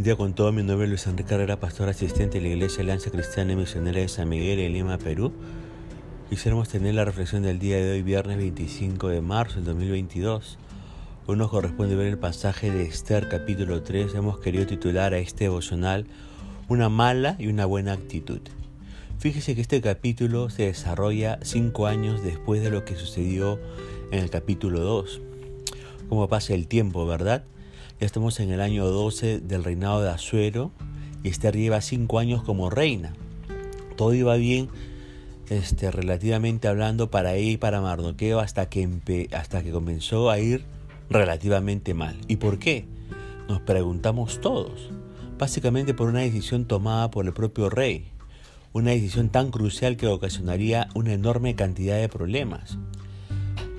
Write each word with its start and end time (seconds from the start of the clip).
Buen 0.00 0.06
día 0.06 0.16
con 0.16 0.32
todo, 0.32 0.50
mi 0.50 0.62
nombre 0.62 0.86
es 0.86 0.88
Luis 0.88 1.06
Enrique 1.08 1.28
Carrera, 1.28 1.60
pastor 1.60 1.90
asistente 1.90 2.38
de 2.38 2.48
la 2.48 2.54
Iglesia 2.54 2.80
Alianza 2.80 3.10
Cristiana 3.10 3.52
y 3.52 3.56
Misionera 3.56 4.00
de 4.00 4.08
San 4.08 4.30
Miguel 4.30 4.58
en 4.58 4.72
Lima, 4.72 4.96
Perú. 4.96 5.30
Quisiéramos 6.30 6.70
tener 6.70 6.94
la 6.94 7.04
reflexión 7.04 7.42
del 7.42 7.58
día 7.58 7.76
de 7.76 7.92
hoy, 7.92 8.00
viernes 8.00 8.38
25 8.38 9.08
de 9.08 9.20
marzo 9.20 9.56
del 9.56 9.66
2022. 9.66 10.56
Hoy 11.26 11.36
nos 11.36 11.50
corresponde 11.50 11.96
ver 11.96 12.06
el 12.06 12.16
pasaje 12.16 12.70
de 12.70 12.84
Esther 12.84 13.28
capítulo 13.28 13.82
3. 13.82 14.14
Hemos 14.14 14.40
querido 14.40 14.66
titular 14.66 15.12
a 15.12 15.18
este 15.18 15.44
devocional 15.44 16.06
Una 16.68 16.88
mala 16.88 17.36
y 17.38 17.48
una 17.48 17.66
buena 17.66 17.92
actitud. 17.92 18.40
Fíjese 19.18 19.54
que 19.54 19.60
este 19.60 19.82
capítulo 19.82 20.48
se 20.48 20.62
desarrolla 20.62 21.38
cinco 21.42 21.86
años 21.86 22.24
después 22.24 22.62
de 22.62 22.70
lo 22.70 22.86
que 22.86 22.96
sucedió 22.96 23.60
en 24.12 24.20
el 24.20 24.30
capítulo 24.30 24.80
2. 24.80 25.20
Como 26.08 26.26
pasa 26.26 26.54
el 26.54 26.68
tiempo, 26.68 27.04
¿verdad? 27.04 27.44
Estamos 28.00 28.40
en 28.40 28.50
el 28.50 28.62
año 28.62 28.86
12 28.86 29.40
del 29.40 29.62
reinado 29.62 30.00
de 30.00 30.08
Azuero 30.08 30.72
y 31.22 31.28
Esther 31.28 31.54
lleva 31.54 31.82
cinco 31.82 32.18
años 32.18 32.42
como 32.42 32.70
reina. 32.70 33.12
Todo 33.94 34.14
iba 34.14 34.36
bien, 34.36 34.70
este, 35.50 35.90
relativamente 35.90 36.66
hablando, 36.66 37.10
para 37.10 37.34
ella 37.34 37.50
y 37.50 37.56
para 37.58 37.82
Mardoqueo 37.82 38.40
hasta 38.40 38.70
que, 38.70 39.28
hasta 39.32 39.62
que 39.62 39.70
comenzó 39.70 40.30
a 40.30 40.38
ir 40.38 40.64
relativamente 41.10 41.92
mal. 41.92 42.16
¿Y 42.26 42.36
por 42.36 42.58
qué? 42.58 42.86
Nos 43.50 43.60
preguntamos 43.60 44.40
todos. 44.40 44.88
Básicamente 45.36 45.92
por 45.92 46.08
una 46.08 46.20
decisión 46.20 46.64
tomada 46.64 47.10
por 47.10 47.26
el 47.26 47.34
propio 47.34 47.68
rey. 47.68 48.06
Una 48.72 48.92
decisión 48.92 49.28
tan 49.28 49.50
crucial 49.50 49.98
que 49.98 50.06
ocasionaría 50.06 50.88
una 50.94 51.12
enorme 51.12 51.54
cantidad 51.54 51.98
de 51.98 52.08
problemas. 52.08 52.78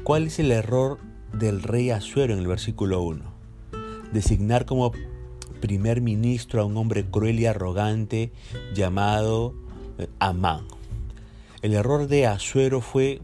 ¿Cuál 0.04 0.28
es 0.28 0.38
el 0.38 0.52
error 0.52 1.00
del 1.34 1.64
rey 1.64 1.90
Azuero 1.90 2.34
en 2.34 2.40
el 2.40 2.48
versículo 2.48 3.02
1? 3.02 3.31
Designar 4.12 4.66
como 4.66 4.92
primer 5.62 6.02
ministro 6.02 6.62
a 6.62 6.66
un 6.66 6.76
hombre 6.76 7.06
cruel 7.06 7.40
y 7.40 7.46
arrogante 7.46 8.32
llamado 8.74 9.54
eh, 9.98 10.08
Amán. 10.20 10.66
El 11.62 11.74
error 11.74 12.08
de 12.08 12.26
Asuero 12.26 12.82
fue 12.82 13.22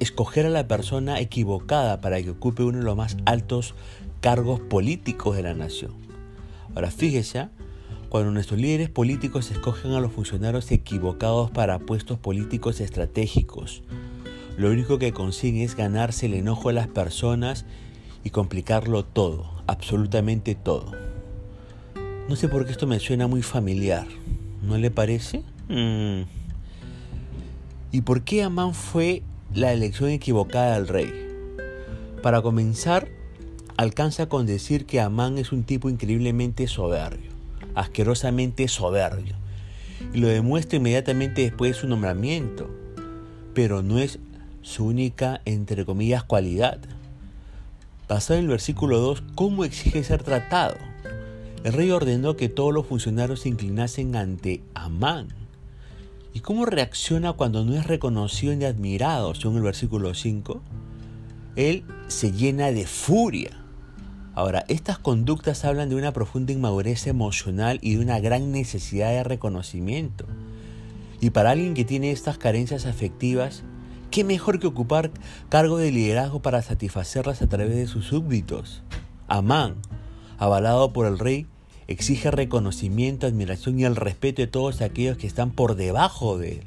escoger 0.00 0.46
a 0.46 0.50
la 0.50 0.68
persona 0.68 1.20
equivocada 1.20 2.00
para 2.00 2.22
que 2.22 2.30
ocupe 2.30 2.62
uno 2.62 2.78
de 2.78 2.84
los 2.84 2.96
más 2.96 3.16
altos 3.24 3.74
cargos 4.20 4.60
políticos 4.60 5.36
de 5.36 5.42
la 5.42 5.54
nación. 5.54 5.92
Ahora 6.74 6.90
fíjese, 6.90 7.38
¿ah? 7.38 7.50
cuando 8.08 8.30
nuestros 8.30 8.60
líderes 8.60 8.90
políticos 8.90 9.50
escogen 9.50 9.92
a 9.92 10.00
los 10.00 10.12
funcionarios 10.12 10.70
equivocados 10.70 11.50
para 11.50 11.78
puestos 11.78 12.18
políticos 12.18 12.80
estratégicos, 12.80 13.82
lo 14.56 14.70
único 14.70 14.98
que 14.98 15.12
consiguen 15.12 15.62
es 15.62 15.74
ganarse 15.74 16.26
el 16.26 16.34
enojo 16.34 16.68
de 16.68 16.74
las 16.74 16.88
personas 16.88 17.64
y 18.24 18.30
complicarlo 18.30 19.04
todo, 19.04 19.59
absolutamente 19.70 20.56
todo. 20.56 20.92
No 22.28 22.34
sé 22.34 22.48
por 22.48 22.66
qué 22.66 22.72
esto 22.72 22.88
me 22.88 22.98
suena 22.98 23.28
muy 23.28 23.42
familiar, 23.42 24.06
¿no 24.62 24.76
le 24.76 24.90
parece? 24.90 25.44
Mm. 25.68 26.22
¿Y 27.92 28.00
por 28.00 28.22
qué 28.22 28.42
Amán 28.42 28.74
fue 28.74 29.22
la 29.54 29.72
elección 29.72 30.10
equivocada 30.10 30.74
del 30.74 30.88
rey? 30.88 31.12
Para 32.20 32.42
comenzar, 32.42 33.08
alcanza 33.76 34.28
con 34.28 34.44
decir 34.44 34.86
que 34.86 35.00
Amán 35.00 35.38
es 35.38 35.52
un 35.52 35.62
tipo 35.62 35.88
increíblemente 35.88 36.66
soberbio, 36.66 37.30
asquerosamente 37.76 38.66
soberbio, 38.66 39.36
y 40.12 40.18
lo 40.18 40.26
demuestra 40.26 40.78
inmediatamente 40.78 41.42
después 41.42 41.72
de 41.74 41.80
su 41.80 41.86
nombramiento, 41.86 42.68
pero 43.54 43.82
no 43.82 44.00
es 44.00 44.18
su 44.62 44.86
única, 44.86 45.42
entre 45.44 45.84
comillas, 45.84 46.24
cualidad. 46.24 46.80
Pasado 48.10 48.40
el 48.40 48.48
versículo 48.48 48.98
2, 48.98 49.22
¿cómo 49.36 49.64
exige 49.64 50.02
ser 50.02 50.24
tratado? 50.24 50.74
El 51.62 51.72
rey 51.72 51.92
ordenó 51.92 52.34
que 52.34 52.48
todos 52.48 52.74
los 52.74 52.86
funcionarios 52.86 53.42
se 53.42 53.50
inclinasen 53.50 54.16
ante 54.16 54.64
Amán. 54.74 55.28
¿Y 56.34 56.40
cómo 56.40 56.66
reacciona 56.66 57.34
cuando 57.34 57.64
no 57.64 57.76
es 57.76 57.86
reconocido 57.86 58.52
ni 58.56 58.64
admirado, 58.64 59.36
según 59.36 59.58
el 59.58 59.62
versículo 59.62 60.12
5? 60.12 60.60
Él 61.54 61.84
se 62.08 62.32
llena 62.32 62.72
de 62.72 62.84
furia. 62.84 63.62
Ahora, 64.34 64.64
estas 64.66 64.98
conductas 64.98 65.64
hablan 65.64 65.88
de 65.88 65.94
una 65.94 66.12
profunda 66.12 66.52
inmadurez 66.52 67.06
emocional 67.06 67.78
y 67.80 67.94
de 67.94 68.00
una 68.00 68.18
gran 68.18 68.50
necesidad 68.50 69.10
de 69.10 69.22
reconocimiento. 69.22 70.26
Y 71.20 71.30
para 71.30 71.52
alguien 71.52 71.74
que 71.74 71.84
tiene 71.84 72.10
estas 72.10 72.38
carencias 72.38 72.86
afectivas, 72.86 73.62
¿Qué 74.10 74.24
mejor 74.24 74.58
que 74.58 74.66
ocupar 74.66 75.12
cargo 75.50 75.78
de 75.78 75.92
liderazgo 75.92 76.42
para 76.42 76.62
satisfacerlas 76.62 77.42
a 77.42 77.48
través 77.48 77.76
de 77.76 77.86
sus 77.86 78.06
súbditos? 78.06 78.82
Amán, 79.28 79.76
avalado 80.36 80.92
por 80.92 81.06
el 81.06 81.16
rey, 81.16 81.46
exige 81.86 82.32
reconocimiento, 82.32 83.28
admiración 83.28 83.78
y 83.78 83.84
el 83.84 83.94
respeto 83.94 84.42
de 84.42 84.48
todos 84.48 84.80
aquellos 84.80 85.16
que 85.16 85.28
están 85.28 85.52
por 85.52 85.76
debajo 85.76 86.38
de 86.38 86.54
él. 86.54 86.62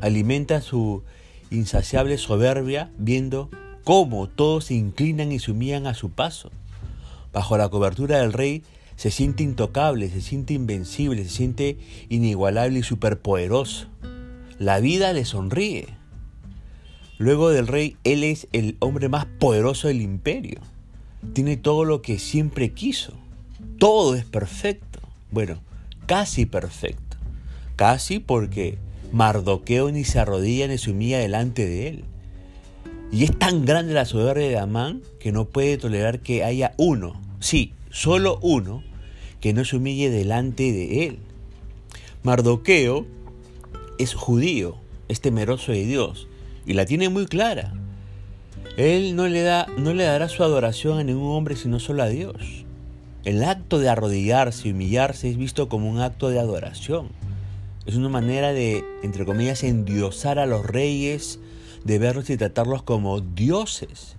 Alimenta 0.00 0.60
su 0.60 1.02
insaciable 1.50 2.16
soberbia 2.16 2.92
viendo 2.96 3.50
cómo 3.82 4.28
todos 4.28 4.66
se 4.66 4.74
inclinan 4.74 5.32
y 5.32 5.40
se 5.40 5.50
humillan 5.50 5.88
a 5.88 5.94
su 5.94 6.10
paso. 6.10 6.52
Bajo 7.32 7.58
la 7.58 7.70
cobertura 7.70 8.18
del 8.18 8.32
rey 8.32 8.62
se 8.94 9.10
siente 9.10 9.42
intocable, 9.42 10.08
se 10.10 10.20
siente 10.20 10.54
invencible, 10.54 11.24
se 11.24 11.30
siente 11.30 11.78
inigualable 12.08 12.78
y 12.78 12.82
superpoderoso. 12.84 13.88
La 14.60 14.78
vida 14.78 15.12
le 15.12 15.24
sonríe. 15.24 16.01
Luego 17.22 17.50
del 17.50 17.68
rey, 17.68 17.96
él 18.02 18.24
es 18.24 18.48
el 18.50 18.74
hombre 18.80 19.08
más 19.08 19.26
poderoso 19.26 19.86
del 19.86 20.02
imperio. 20.02 20.58
Tiene 21.34 21.56
todo 21.56 21.84
lo 21.84 22.02
que 22.02 22.18
siempre 22.18 22.72
quiso. 22.72 23.12
Todo 23.78 24.16
es 24.16 24.24
perfecto. 24.24 24.98
Bueno, 25.30 25.60
casi 26.06 26.46
perfecto. 26.46 27.16
Casi 27.76 28.18
porque 28.18 28.76
Mardoqueo 29.12 29.92
ni 29.92 30.02
se 30.02 30.18
arrodilla 30.18 30.66
ni 30.66 30.78
se 30.78 30.90
humilla 30.90 31.20
delante 31.20 31.64
de 31.64 31.86
él. 31.86 32.04
Y 33.12 33.22
es 33.22 33.38
tan 33.38 33.64
grande 33.64 33.94
la 33.94 34.04
soberbia 34.04 34.48
de 34.48 34.58
Amán 34.58 35.02
que 35.20 35.30
no 35.30 35.44
puede 35.44 35.78
tolerar 35.78 36.22
que 36.22 36.42
haya 36.42 36.74
uno, 36.76 37.22
sí, 37.38 37.72
solo 37.88 38.40
uno, 38.42 38.82
que 39.40 39.52
no 39.52 39.64
se 39.64 39.76
humille 39.76 40.10
delante 40.10 40.72
de 40.72 41.06
él. 41.06 41.18
Mardoqueo 42.24 43.06
es 44.00 44.12
judío, 44.12 44.74
es 45.06 45.20
temeroso 45.20 45.70
de 45.70 45.86
Dios 45.86 46.26
y 46.66 46.74
la 46.74 46.86
tiene 46.86 47.08
muy 47.08 47.26
clara. 47.26 47.72
Él 48.76 49.16
no 49.16 49.28
le, 49.28 49.42
da, 49.42 49.66
no 49.76 49.92
le 49.92 50.04
dará 50.04 50.28
su 50.28 50.42
adoración 50.42 50.98
a 50.98 51.04
ningún 51.04 51.36
hombre 51.36 51.56
sino 51.56 51.78
solo 51.78 52.02
a 52.02 52.08
Dios. 52.08 52.64
El 53.24 53.44
acto 53.44 53.78
de 53.78 53.88
arrodillarse 53.88 54.68
y 54.68 54.72
humillarse 54.72 55.28
es 55.28 55.36
visto 55.36 55.68
como 55.68 55.90
un 55.90 56.00
acto 56.00 56.30
de 56.30 56.40
adoración. 56.40 57.10
Es 57.84 57.96
una 57.96 58.08
manera 58.08 58.52
de, 58.52 58.84
entre 59.02 59.26
comillas, 59.26 59.62
endiosar 59.62 60.38
a 60.38 60.46
los 60.46 60.64
reyes, 60.64 61.38
de 61.84 61.98
verlos 61.98 62.30
y 62.30 62.36
tratarlos 62.36 62.82
como 62.82 63.20
dioses. 63.20 64.16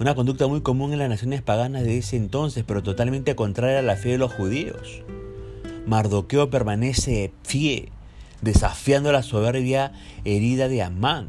Una 0.00 0.14
conducta 0.14 0.46
muy 0.46 0.62
común 0.62 0.92
en 0.92 1.00
las 1.00 1.08
naciones 1.08 1.42
paganas 1.42 1.84
de 1.84 1.98
ese 1.98 2.16
entonces, 2.16 2.64
pero 2.66 2.82
totalmente 2.82 3.36
contraria 3.36 3.80
a 3.80 3.82
la 3.82 3.96
fe 3.96 4.10
de 4.10 4.18
los 4.18 4.32
judíos. 4.32 5.02
Mardoqueo 5.86 6.50
permanece 6.50 7.32
pie, 7.46 7.90
desafiando 8.40 9.12
la 9.12 9.22
soberbia 9.22 9.92
herida 10.24 10.68
de 10.68 10.82
Amán 10.82 11.28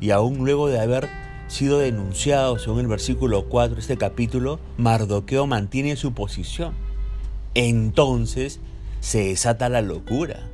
y 0.00 0.10
aún 0.10 0.38
luego 0.38 0.68
de 0.68 0.80
haber 0.80 1.08
sido 1.48 1.78
denunciado, 1.78 2.58
según 2.58 2.80
el 2.80 2.86
versículo 2.86 3.46
4 3.48 3.76
de 3.76 3.80
este 3.80 3.96
capítulo, 3.96 4.58
Mardoqueo 4.76 5.46
mantiene 5.46 5.96
su 5.96 6.12
posición. 6.12 6.74
Entonces 7.54 8.60
se 9.00 9.24
desata 9.24 9.68
la 9.68 9.82
locura. 9.82 10.48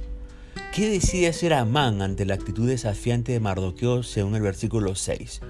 ¿Qué 0.74 0.88
decide 0.88 1.28
hacer 1.28 1.52
Amán 1.52 2.02
ante 2.02 2.24
la 2.24 2.34
actitud 2.34 2.68
desafiante 2.68 3.32
de 3.32 3.40
Mardoqueo, 3.40 4.02
según 4.02 4.34
el 4.36 4.42
versículo 4.42 4.94
6? 4.94 5.40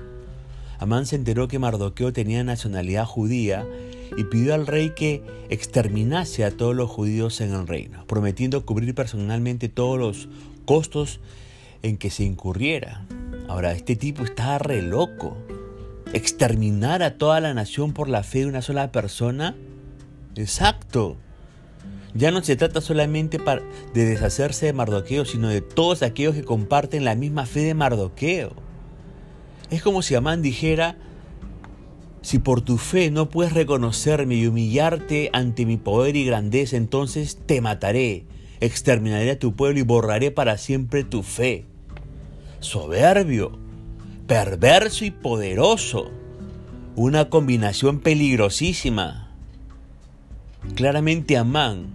Amán 0.78 1.04
se 1.04 1.16
enteró 1.16 1.46
que 1.46 1.58
Mardoqueo 1.58 2.12
tenía 2.12 2.42
nacionalidad 2.42 3.04
judía 3.04 3.66
y 4.16 4.24
pidió 4.24 4.54
al 4.54 4.66
rey 4.66 4.90
que 4.96 5.22
exterminase 5.50 6.44
a 6.44 6.50
todos 6.50 6.74
los 6.74 6.88
judíos 6.88 7.40
en 7.40 7.52
el 7.52 7.66
reino, 7.66 8.06
prometiendo 8.06 8.64
cubrir 8.64 8.94
personalmente 8.94 9.68
todos 9.68 9.98
los 9.98 10.28
costos 10.64 11.20
en 11.82 11.96
que 11.96 12.10
se 12.10 12.24
incurriera. 12.24 13.06
Ahora, 13.50 13.72
este 13.72 13.96
tipo 13.96 14.22
está 14.22 14.58
re 14.58 14.80
loco. 14.80 15.36
¿Exterminar 16.12 17.02
a 17.02 17.18
toda 17.18 17.40
la 17.40 17.52
nación 17.52 17.92
por 17.92 18.08
la 18.08 18.22
fe 18.22 18.38
de 18.38 18.46
una 18.46 18.62
sola 18.62 18.92
persona? 18.92 19.56
Exacto. 20.36 21.16
Ya 22.14 22.30
no 22.30 22.44
se 22.44 22.54
trata 22.54 22.80
solamente 22.80 23.40
de 23.92 24.04
deshacerse 24.04 24.66
de 24.66 24.72
Mardoqueo, 24.72 25.24
sino 25.24 25.48
de 25.48 25.62
todos 25.62 26.04
aquellos 26.04 26.36
que 26.36 26.44
comparten 26.44 27.04
la 27.04 27.16
misma 27.16 27.44
fe 27.44 27.64
de 27.64 27.74
Mardoqueo. 27.74 28.52
Es 29.68 29.82
como 29.82 30.02
si 30.02 30.14
Amán 30.14 30.42
dijera, 30.42 30.96
si 32.22 32.38
por 32.38 32.60
tu 32.60 32.78
fe 32.78 33.10
no 33.10 33.30
puedes 33.30 33.52
reconocerme 33.52 34.36
y 34.36 34.46
humillarte 34.46 35.28
ante 35.32 35.66
mi 35.66 35.76
poder 35.76 36.14
y 36.14 36.24
grandeza, 36.24 36.76
entonces 36.76 37.36
te 37.46 37.60
mataré, 37.60 38.26
exterminaré 38.60 39.32
a 39.32 39.38
tu 39.40 39.56
pueblo 39.56 39.80
y 39.80 39.82
borraré 39.82 40.30
para 40.30 40.56
siempre 40.56 41.02
tu 41.02 41.24
fe 41.24 41.66
soberbio, 42.60 43.58
perverso 44.26 45.04
y 45.04 45.10
poderoso. 45.10 46.10
Una 46.96 47.28
combinación 47.30 48.00
peligrosísima. 48.00 49.30
Claramente 50.74 51.36
Amán 51.36 51.86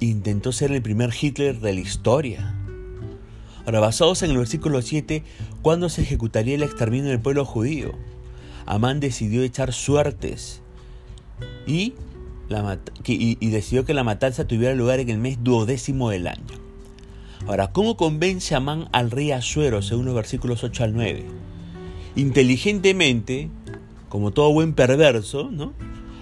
intentó 0.00 0.52
ser 0.52 0.72
el 0.72 0.82
primer 0.82 1.10
Hitler 1.18 1.60
de 1.60 1.72
la 1.72 1.80
historia. 1.80 2.54
Ahora, 3.64 3.80
basados 3.80 4.22
en 4.22 4.30
el 4.30 4.38
versículo 4.38 4.80
7, 4.80 5.22
¿cuándo 5.62 5.88
se 5.88 6.02
ejecutaría 6.02 6.54
el 6.54 6.62
exterminio 6.62 7.10
del 7.10 7.20
pueblo 7.20 7.44
judío? 7.44 7.92
Amán 8.66 9.00
decidió 9.00 9.42
echar 9.42 9.72
suertes 9.72 10.62
y, 11.66 11.94
y, 13.06 13.50
decidió 13.50 13.84
que 13.84 13.94
la 13.94 14.04
matanza 14.04 14.46
tuviera 14.46 14.74
lugar 14.74 15.00
en 15.00 15.10
el 15.10 15.18
mes 15.18 15.38
duodécimo 15.42 16.10
del 16.10 16.26
año. 16.26 16.67
Ahora, 17.46 17.72
¿cómo 17.72 17.96
convence 17.96 18.54
Amán 18.54 18.88
al 18.92 19.10
rey 19.10 19.30
Asuero 19.30 19.80
según 19.80 20.06
los 20.06 20.14
versículos 20.14 20.64
8 20.64 20.84
al 20.84 20.94
9? 20.94 21.24
Inteligentemente, 22.16 23.48
como 24.08 24.32
todo 24.32 24.52
buen 24.52 24.74
perverso, 24.74 25.50
¿no? 25.50 25.72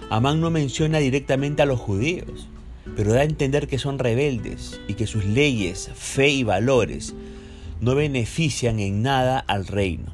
Amán 0.09 0.39
no 0.39 0.51
menciona 0.51 0.99
directamente 0.99 1.63
a 1.63 1.65
los 1.65 1.79
judíos, 1.79 2.47
pero 2.95 3.13
da 3.13 3.21
a 3.21 3.25
entender 3.25 3.67
que 3.67 3.79
son 3.79 3.99
rebeldes 3.99 4.79
y 4.87 4.93
que 4.93 5.07
sus 5.07 5.25
leyes, 5.25 5.89
fe 5.95 6.29
y 6.29 6.43
valores 6.43 7.13
no 7.81 7.95
benefician 7.95 8.79
en 8.79 9.01
nada 9.01 9.39
al 9.39 9.67
reino. 9.67 10.11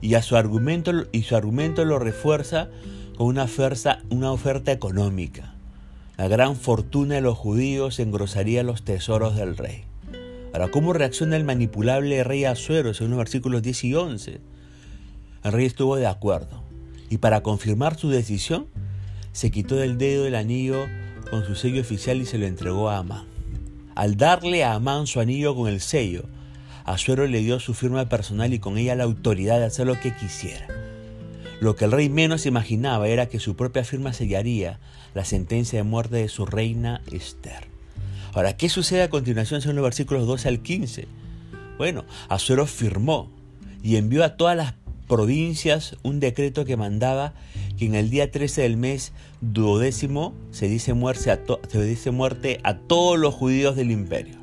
Y, 0.00 0.14
a 0.14 0.22
su, 0.22 0.36
argumento, 0.36 0.92
y 1.12 1.22
su 1.22 1.36
argumento 1.36 1.84
lo 1.84 1.98
refuerza 1.98 2.68
con 3.16 3.28
una 3.28 3.44
oferta, 3.44 4.02
una 4.10 4.30
oferta 4.30 4.72
económica. 4.72 5.54
La 6.18 6.28
gran 6.28 6.56
fortuna 6.56 7.14
de 7.14 7.20
los 7.22 7.38
judíos 7.38 7.98
engrosaría 7.98 8.62
los 8.62 8.84
tesoros 8.84 9.36
del 9.36 9.56
rey. 9.56 9.84
Ahora, 10.54 10.70
¿cómo 10.70 10.92
reacciona 10.92 11.36
el 11.36 11.42
manipulable 11.42 12.22
rey 12.22 12.44
Azuero 12.44 12.94
según 12.94 13.10
los 13.10 13.18
versículos 13.18 13.60
10 13.60 13.84
y 13.84 13.94
11? 13.96 14.40
El 15.42 15.52
rey 15.52 15.66
estuvo 15.66 15.96
de 15.96 16.06
acuerdo 16.06 16.62
y 17.10 17.18
para 17.18 17.42
confirmar 17.42 17.98
su 17.98 18.08
decisión 18.08 18.68
se 19.32 19.50
quitó 19.50 19.74
del 19.74 19.98
dedo 19.98 20.28
el 20.28 20.36
anillo 20.36 20.86
con 21.28 21.44
su 21.44 21.56
sello 21.56 21.80
oficial 21.80 22.18
y 22.18 22.24
se 22.24 22.38
lo 22.38 22.46
entregó 22.46 22.88
a 22.88 22.98
Amán. 22.98 23.24
Al 23.96 24.16
darle 24.16 24.62
a 24.62 24.74
Amán 24.74 25.08
su 25.08 25.18
anillo 25.18 25.56
con 25.56 25.66
el 25.66 25.80
sello, 25.80 26.22
Azuero 26.84 27.26
le 27.26 27.40
dio 27.40 27.58
su 27.58 27.74
firma 27.74 28.08
personal 28.08 28.54
y 28.54 28.60
con 28.60 28.78
ella 28.78 28.94
la 28.94 29.02
autoridad 29.02 29.58
de 29.58 29.64
hacer 29.64 29.88
lo 29.88 29.98
que 29.98 30.14
quisiera. 30.14 30.68
Lo 31.58 31.74
que 31.74 31.86
el 31.86 31.90
rey 31.90 32.08
menos 32.08 32.46
imaginaba 32.46 33.08
era 33.08 33.28
que 33.28 33.40
su 33.40 33.56
propia 33.56 33.82
firma 33.82 34.12
sellaría 34.12 34.78
la 35.14 35.24
sentencia 35.24 35.80
de 35.80 35.82
muerte 35.82 36.14
de 36.14 36.28
su 36.28 36.46
reina 36.46 37.02
Esther. 37.10 37.73
Ahora, 38.34 38.56
¿qué 38.56 38.68
sucede 38.68 39.02
a 39.02 39.10
continuación 39.10 39.60
según 39.60 39.76
los 39.76 39.84
versículos 39.84 40.26
12 40.26 40.48
al 40.48 40.60
15? 40.60 41.06
Bueno, 41.78 42.04
Azuero 42.28 42.66
firmó 42.66 43.30
y 43.80 43.96
envió 43.96 44.24
a 44.24 44.36
todas 44.36 44.56
las 44.56 44.74
provincias 45.06 45.96
un 46.02 46.18
decreto 46.18 46.64
que 46.64 46.76
mandaba 46.76 47.34
que 47.78 47.86
en 47.86 47.94
el 47.94 48.10
día 48.10 48.32
13 48.32 48.62
del 48.62 48.76
mes 48.76 49.12
duodécimo 49.40 50.34
se 50.50 50.66
se 50.78 51.82
dice 51.84 52.10
muerte 52.10 52.60
a 52.64 52.74
todos 52.76 53.18
los 53.18 53.34
judíos 53.34 53.76
del 53.76 53.92
imperio. 53.92 54.36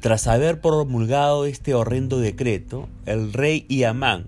Tras 0.00 0.26
haber 0.26 0.60
promulgado 0.60 1.46
este 1.46 1.74
horrendo 1.74 2.20
decreto, 2.20 2.88
el 3.06 3.32
rey 3.32 3.64
y 3.68 3.84
Amán 3.84 4.26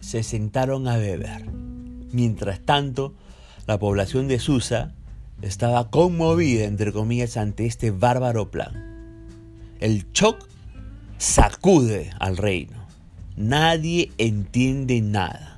se 0.00 0.22
sentaron 0.22 0.88
a 0.88 0.98
beber. 0.98 1.46
Mientras 2.12 2.60
tanto, 2.60 3.14
la 3.66 3.78
población 3.78 4.28
de 4.28 4.38
Susa 4.38 4.94
estaba 5.42 5.90
conmovida, 5.90 6.64
entre 6.64 6.92
comillas, 6.92 7.36
ante 7.36 7.66
este 7.66 7.90
bárbaro 7.90 8.50
plan. 8.50 8.88
El 9.80 10.10
shock 10.12 10.48
sacude 11.18 12.10
al 12.18 12.36
reino. 12.36 12.76
Nadie 13.36 14.10
entiende 14.18 15.00
nada. 15.00 15.56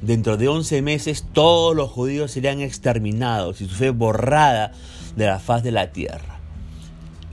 Dentro 0.00 0.36
de 0.36 0.48
11 0.48 0.82
meses 0.82 1.24
todos 1.32 1.76
los 1.76 1.90
judíos 1.90 2.32
serían 2.32 2.60
exterminados 2.60 3.60
y 3.60 3.68
su 3.68 3.74
fe 3.76 3.90
borrada 3.90 4.72
de 5.14 5.26
la 5.26 5.38
faz 5.38 5.62
de 5.62 5.70
la 5.70 5.92
tierra. 5.92 6.40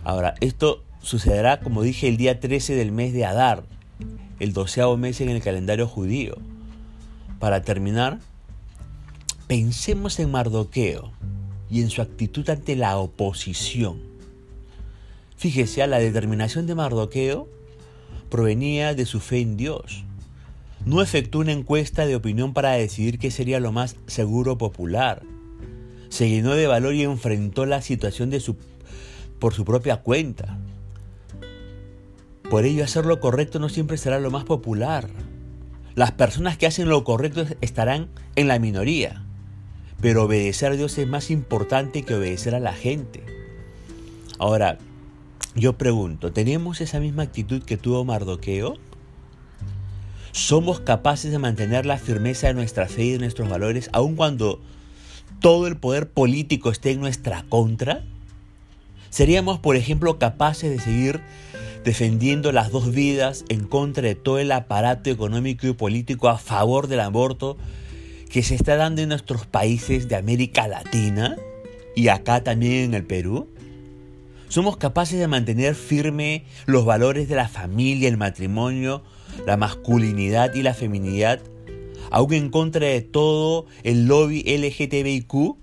Ahora, 0.04 0.36
esto 0.40 0.84
sucederá, 1.02 1.62
como 1.62 1.82
dije, 1.82 2.08
el 2.08 2.18
día 2.18 2.40
13 2.40 2.76
del 2.76 2.92
mes 2.92 3.12
de 3.14 3.26
Adar, 3.26 3.64
el 4.40 4.54
doceavo 4.54 4.98
mes 4.98 5.20
en 5.20 5.30
el 5.30 5.42
calendario 5.42 5.88
judío. 5.88 6.38
Para 7.40 7.64
terminar, 7.64 8.20
pensemos 9.48 10.20
en 10.20 10.30
Mardoqueo 10.30 11.12
y 11.70 11.82
en 11.82 11.90
su 11.90 12.02
actitud 12.02 12.50
ante 12.50 12.76
la 12.76 12.98
oposición. 12.98 14.00
Fíjese, 15.38 15.86
la 15.88 16.00
determinación 16.00 16.68
de 16.68 16.76
Mardoqueo 16.76 17.48
provenía 18.30 18.94
de 18.94 19.06
su 19.06 19.20
fe 19.20 19.40
en 19.40 19.58
Dios. 19.58 20.04
No 20.86 21.02
efectuó 21.02 21.42
una 21.42 21.52
encuesta 21.52 22.06
de 22.06 22.16
opinión 22.16 22.54
para 22.54 22.72
decidir 22.72 23.20
qué 23.20 23.32
sería 23.32 23.60
lo 23.60 23.72
más 23.72 23.96
seguro 24.08 24.58
popular. 24.58 25.24
Se 26.10 26.30
llenó 26.30 26.56
de 26.56 26.68
valor 26.68 26.94
y 26.94 27.04
enfrentó 27.04 27.66
la 27.66 27.82
situación 27.82 28.30
de 28.30 28.40
su 28.40 28.58
por 29.40 29.54
su 29.54 29.64
propia 29.64 29.98
cuenta. 29.98 30.58
Por 32.50 32.66
ello, 32.66 32.84
hacer 32.84 33.06
lo 33.06 33.20
correcto 33.20 33.60
no 33.60 33.70
siempre 33.70 33.98
será 33.98 34.20
lo 34.20 34.32
más 34.32 34.44
popular. 34.44 35.10
Las 35.96 36.12
personas 36.12 36.58
que 36.58 36.68
hacen 36.68 36.90
lo 36.90 37.04
correcto 37.04 37.46
estarán 37.62 38.10
en 38.36 38.48
la 38.48 38.60
minoría, 38.60 39.24
pero 40.02 40.24
obedecer 40.24 40.72
a 40.72 40.76
Dios 40.76 40.98
es 40.98 41.08
más 41.08 41.30
importante 41.30 42.04
que 42.04 42.16
obedecer 42.16 42.56
a 42.56 42.60
la 42.60 42.74
gente. 42.74 43.24
Ahora, 44.38 44.78
yo 45.56 45.78
pregunto, 45.78 46.32
¿tenemos 46.32 46.80
esa 46.80 47.00
misma 47.00 47.24
actitud 47.24 47.64
que 47.64 47.78
tuvo 47.78 48.06
Mardoqueo? 48.06 48.78
¿Somos 50.32 50.80
capaces 50.80 51.32
de 51.32 51.40
mantener 51.40 51.86
la 51.86 51.98
firmeza 51.98 52.48
de 52.48 52.54
nuestra 52.54 52.88
fe 52.88 53.06
y 53.06 53.12
de 53.12 53.20
nuestros 53.20 53.50
valores 53.50 53.90
aun 53.92 54.16
cuando 54.16 54.62
todo 55.42 55.68
el 55.68 55.76
poder 55.76 56.10
político 56.10 56.70
esté 56.70 56.92
en 56.92 57.02
nuestra 57.02 57.44
contra? 57.50 58.04
¿Seríamos, 59.10 59.60
por 59.60 59.76
ejemplo, 59.76 60.20
capaces 60.20 60.70
de 60.70 60.80
seguir 60.80 61.20
defendiendo 61.84 62.52
las 62.52 62.72
dos 62.72 62.92
vidas 62.92 63.44
en 63.50 63.66
contra 63.66 64.04
de 64.04 64.16
todo 64.16 64.40
el 64.40 64.52
aparato 64.52 65.10
económico 65.10 65.68
y 65.68 65.74
político 65.74 66.30
a 66.30 66.38
favor 66.38 66.88
del 66.88 67.00
aborto 67.00 67.58
que 68.30 68.44
se 68.44 68.56
está 68.56 68.76
dando 68.76 69.02
en 69.02 69.10
nuestros 69.10 69.46
países 69.46 70.08
de 70.08 70.16
América 70.16 70.68
Latina 70.68 71.36
y 71.96 72.08
acá 72.10 72.44
también 72.44 72.84
en 72.84 72.94
el 72.94 73.06
Perú? 73.06 73.50
¿Somos 74.48 74.78
capaces 74.78 75.20
de 75.20 75.28
mantener 75.28 75.76
firme 75.76 76.46
los 76.66 76.86
valores 76.86 77.28
de 77.30 77.36
la 77.36 77.48
familia, 77.48 78.08
el 78.08 78.18
matrimonio, 78.18 79.04
la 79.46 79.58
masculinidad 79.58 80.54
y 80.54 80.64
la 80.64 80.74
feminidad, 80.74 81.40
aún 82.12 82.34
en 82.34 82.50
contra 82.50 82.88
de 82.88 83.02
todo 83.02 83.66
el 83.84 84.08
lobby 84.08 84.44
LGTBIQ? 84.44 85.58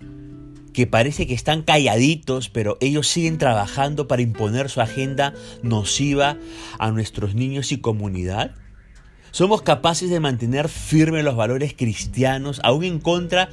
que 0.76 0.86
parece 0.86 1.26
que 1.26 1.32
están 1.32 1.62
calladitos, 1.62 2.50
pero 2.50 2.76
ellos 2.82 3.08
siguen 3.08 3.38
trabajando 3.38 4.06
para 4.08 4.20
imponer 4.20 4.68
su 4.68 4.82
agenda 4.82 5.32
nociva 5.62 6.36
a 6.78 6.90
nuestros 6.90 7.34
niños 7.34 7.72
y 7.72 7.78
comunidad? 7.78 8.54
¿Somos 9.30 9.62
capaces 9.62 10.08
de 10.08 10.20
mantener 10.20 10.68
firmes 10.68 11.24
los 11.24 11.36
valores 11.36 11.74
cristianos, 11.76 12.60
aún 12.64 12.84
en 12.84 13.00
contra 13.00 13.50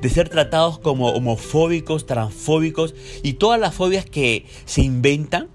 de 0.00 0.08
ser 0.08 0.28
tratados 0.28 0.78
como 0.78 1.10
homofóbicos, 1.10 2.06
transfóbicos 2.06 2.94
y 3.22 3.34
todas 3.34 3.60
las 3.60 3.74
fobias 3.74 4.06
que 4.06 4.46
se 4.64 4.82
inventan? 4.82 5.48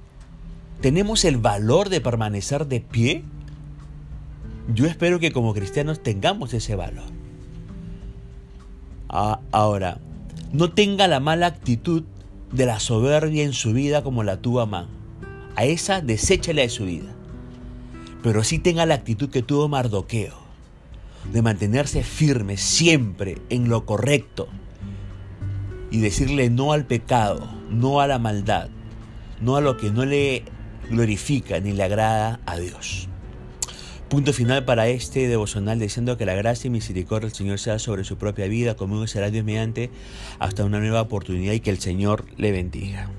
¿Tenemos 0.82 1.26
el 1.26 1.38
valor 1.38 1.90
de 1.90 2.02
permanecer 2.02 2.68
de 2.68 2.82
pie? 2.82 3.24
Yo 4.74 4.86
espero 4.86 5.20
que 5.20 5.32
como 5.32 5.54
cristianos 5.54 6.02
tengamos 6.02 6.54
ese 6.54 6.76
valor. 6.76 7.06
Ah, 9.10 9.42
ahora, 9.52 10.00
no 10.52 10.72
tenga 10.72 11.08
la 11.08 11.20
mala 11.20 11.48
actitud 11.48 12.04
de 12.52 12.66
la 12.66 12.80
soberbia 12.80 13.44
en 13.44 13.54
su 13.54 13.74
vida 13.74 14.04
como 14.04 14.24
la 14.24 14.38
tuvo 14.38 14.62
Amán. 14.62 14.88
A 15.56 15.66
esa 15.66 16.02
deséchale 16.02 16.62
de 16.64 16.70
su 16.70 16.86
vida. 16.86 17.14
Pero 18.24 18.44
sí 18.44 18.60
tenga 18.60 18.86
la 18.86 18.96
actitud 18.96 19.30
que 19.30 19.42
tuvo 19.42 19.68
Mardoqueo, 19.68 20.36
de 21.32 21.42
mantenerse 21.42 22.04
firme 22.04 22.58
siempre 22.58 23.38
en 23.50 23.70
lo 23.70 23.86
correcto 23.86 24.48
y 25.92 26.00
decirle 26.00 26.50
no 26.50 26.72
al 26.74 26.86
pecado, 26.86 27.52
no 27.70 28.00
a 28.00 28.08
la 28.08 28.20
maldad, 28.20 28.70
no 29.40 29.56
a 29.56 29.62
lo 29.62 29.78
que 29.78 29.92
no 29.92 30.06
le 30.06 30.44
glorifica 30.90 31.60
ni 31.60 31.74
le 31.74 31.84
agrada 31.84 32.40
a 32.46 32.58
Dios. 32.58 33.08
Punto 34.10 34.34
final 34.34 34.66
para 34.66 34.90
este 34.90 35.28
devocional, 35.28 35.80
diciendo 35.80 36.18
que 36.18 36.26
la 36.26 36.34
gracia 36.34 36.68
y 36.68 36.72
misericordia 36.72 37.30
del 37.30 37.36
Señor 37.36 37.60
sea 37.60 37.80
sobre 37.80 38.04
su 38.04 38.18
propia 38.18 38.48
vida, 38.48 38.76
conmigo 38.76 39.08
será 39.08 39.30
Dios 39.30 39.46
mediante, 39.46 39.90
hasta 40.38 40.66
una 40.66 40.80
nueva 40.80 41.02
oportunidad 41.02 41.54
y 41.54 41.62
que 41.62 41.70
el 41.70 41.80
Señor 41.80 42.26
le 42.36 42.52
bendiga. 42.52 43.10